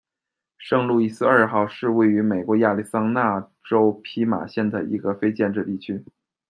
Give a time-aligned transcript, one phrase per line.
[0.57, 6.03] 圣路易斯二号是位于美国亚利桑那州皮马县的一个非建制地区。